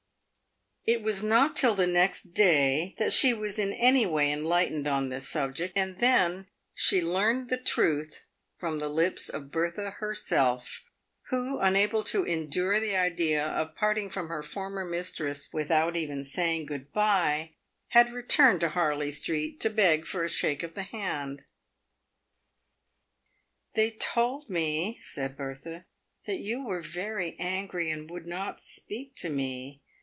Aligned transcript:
It 0.83 1.03
was 1.03 1.21
not 1.21 1.55
till 1.55 1.75
the 1.75 1.85
next 1.85 2.33
day 2.33 2.95
that 2.97 3.13
she 3.13 3.35
was 3.35 3.59
in 3.59 3.71
any 3.71 4.07
way 4.07 4.31
enlightened 4.31 4.87
on 4.87 5.07
this 5.09 5.29
subject, 5.29 5.77
and 5.77 5.99
then 5.99 6.47
she 6.73 7.03
learned 7.03 7.49
the 7.49 7.59
truth 7.59 8.25
from 8.57 8.79
the 8.79 8.89
lips 8.89 9.29
of 9.29 9.51
Bertha 9.51 9.91
herself, 9.99 10.83
who, 11.29 11.59
unable 11.59 12.03
to 12.05 12.23
endure 12.23 12.79
the 12.79 12.95
idea 12.95 13.45
of 13.45 13.75
parting 13.75 14.09
from 14.09 14.27
her 14.29 14.41
former 14.41 14.83
mistress 14.83 15.53
without 15.53 15.95
even 15.95 16.23
saying 16.23 16.65
good 16.65 16.91
by, 16.91 17.53
had 17.89 18.11
returned 18.11 18.59
to 18.61 18.69
Harley 18.69 19.11
street 19.11 19.59
to 19.59 19.69
beg 19.69 20.07
for 20.07 20.23
a 20.23 20.29
shake 20.29 20.63
of 20.63 20.73
the 20.73 20.83
hand." 20.83 21.43
They 23.75 23.91
told 23.91 24.49
me," 24.49 24.97
said 24.99 25.37
Bertha," 25.37 25.85
that 26.25 26.39
you 26.39 26.65
were 26.65 26.81
very 26.81 27.37
angry, 27.37 27.91
and 27.91 28.09
would 28.09 28.25
not 28.25 28.59
speak 28.59 29.15
to 29.17 29.29
me. 29.29 29.83